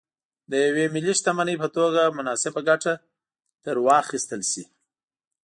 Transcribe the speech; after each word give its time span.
د 0.49 0.51
یوې 0.67 0.85
ملي 0.95 1.13
شتمنۍ 1.19 1.55
په 1.63 1.67
توګه 1.77 2.01
مناسبه 2.17 2.59
ګټه 2.69 2.93
ترې 3.63 3.81
واخیستل 3.85 4.41
شي. 4.51 4.63